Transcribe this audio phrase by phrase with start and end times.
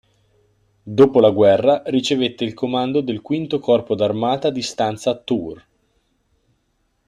[0.81, 5.63] Dopo la guerra ricevette il comando del V Corpo d'armata di stanza a Tours.